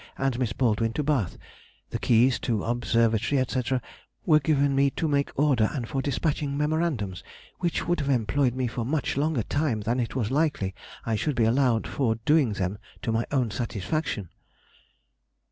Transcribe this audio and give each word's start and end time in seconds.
and 0.17 0.39
Miss 0.39 0.51
Baldwin 0.51 0.93
to 0.93 1.03
Bath, 1.03 1.37
the 1.91 1.99
keys 1.99 2.39
to 2.39 2.63
Obs., 2.63 2.93
&c., 2.97 3.43
were 4.25 4.39
given 4.39 4.73
me 4.75 4.89
to 4.89 5.07
make 5.07 5.29
order 5.39 5.69
and 5.73 5.87
for 5.87 6.01
despatching 6.01 6.57
memorandums 6.57 7.23
which 7.59 7.87
would 7.87 7.99
have 7.99 8.09
employed 8.09 8.55
me 8.55 8.65
for 8.65 8.83
much 8.83 9.15
longer 9.15 9.43
time 9.43 9.81
than 9.81 9.99
it 9.99 10.15
was 10.15 10.31
likely 10.31 10.73
I 11.05 11.15
should 11.15 11.35
be 11.35 11.43
allowed 11.45 11.87
for 11.87 12.15
doing 12.25 12.53
them 12.53 12.79
to 13.03 13.11
my 13.11 13.27
own 13.31 13.51
satisfaction. 13.51 14.29